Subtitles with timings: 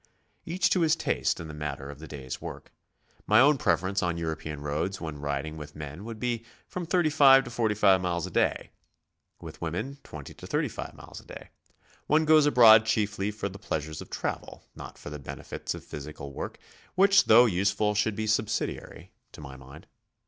[0.47, 2.71] Each to his taste in the matter of the day's work.
[3.27, 7.51] My own preference on European roads when riding wi'th men would be from 35 to
[7.51, 8.71] 45 miles a day;
[9.39, 11.49] with w'omen, 20 to 35 miles a day.
[12.07, 16.33] One goes abroad chiefly for the pleasures of travel, not for the benefits of physical
[16.33, 16.57] work,
[16.95, 19.85] which though useful, should be subsidiary, to my mind.